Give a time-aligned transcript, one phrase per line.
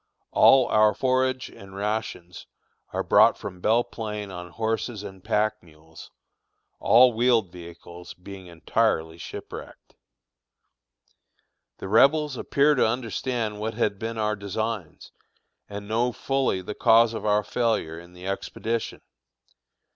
[0.31, 2.47] All our forage and rations
[2.91, 6.09] are brought from Belle Plain on horses and pack mules,
[6.79, 9.93] all wheeled vehicles being entirely shipwrecked.
[11.77, 15.11] The Rebels appear to understand what had been our designs,
[15.69, 19.01] and know fully the cause of our failure in the expedition.